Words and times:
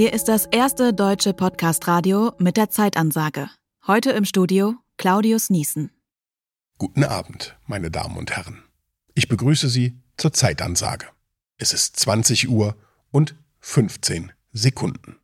Hier 0.00 0.14
ist 0.14 0.28
das 0.28 0.46
erste 0.46 0.94
deutsche 0.94 1.34
Podcast-Radio 1.34 2.32
mit 2.38 2.56
der 2.56 2.70
Zeitansage. 2.70 3.50
Heute 3.86 4.12
im 4.12 4.24
Studio 4.24 4.76
Claudius 4.96 5.50
Niesen. 5.50 5.90
Guten 6.78 7.04
Abend, 7.04 7.58
meine 7.66 7.90
Damen 7.90 8.16
und 8.16 8.34
Herren. 8.34 8.62
Ich 9.12 9.28
begrüße 9.28 9.68
Sie 9.68 9.98
zur 10.16 10.32
Zeitansage. 10.32 11.04
Es 11.58 11.74
ist 11.74 11.96
20 11.96 12.48
Uhr 12.48 12.76
und 13.10 13.34
15 13.58 14.32
Sekunden. 14.54 15.19